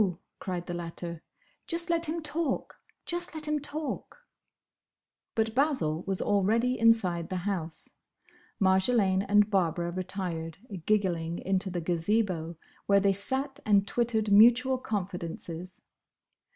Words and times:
cried 0.39 0.65
the 0.65 0.73
latter, 0.73 1.21
"just 1.67 1.91
let 1.91 2.07
him 2.07 2.23
talk! 2.23 2.79
Just 3.05 3.35
let 3.35 3.47
him 3.47 3.59
talk!" 3.59 4.25
But 5.35 5.53
Basil 5.53 6.01
was 6.07 6.23
already 6.23 6.79
inside 6.79 7.29
the 7.29 7.35
house. 7.45 7.97
Marjolaine 8.59 9.21
and 9.29 9.51
Barbara 9.51 9.91
retired, 9.91 10.57
giggling, 10.87 11.37
into 11.37 11.69
the 11.69 11.81
Gazebo, 11.81 12.57
where 12.87 12.99
they 12.99 13.13
sat 13.13 13.59
and 13.63 13.87
twittered 13.87 14.31
mutual 14.31 14.79
confidences. 14.79 15.83